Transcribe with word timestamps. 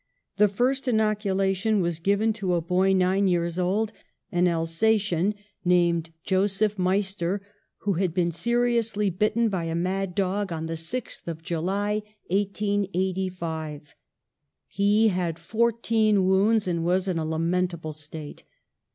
The 0.37 0.47
first 0.47 0.87
inoculation 0.87 1.79
was 1.79 1.99
given 1.99 2.33
to 2.33 2.55
a 2.55 2.59
boy 2.59 2.91
nine 2.91 3.27
HYDROPHOBIA 3.27 3.39
171 3.39 3.43
years 3.43 3.59
old, 3.59 3.93
an 4.31 4.47
Alsatian, 4.47 5.35
named 5.63 6.09
Joseph 6.23 6.79
Meister, 6.79 7.39
who 7.81 7.93
had 7.93 8.11
been 8.11 8.31
seriously 8.31 9.11
bitten 9.11 9.47
by 9.47 9.65
a 9.65 9.75
mad 9.75 10.15
dog 10.15 10.51
on 10.51 10.65
the 10.65 10.73
6th 10.73 11.27
of 11.27 11.43
July, 11.43 12.01
1885. 12.31 13.93
He 14.67 15.09
had 15.09 15.37
fourteen 15.37 16.25
wounds, 16.25 16.67
and 16.67 16.83
was 16.83 17.07
in 17.07 17.19
a 17.19 17.23
lamentable 17.23 17.93
state. 17.93 18.43